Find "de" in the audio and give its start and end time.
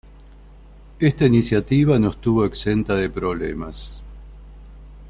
2.95-3.11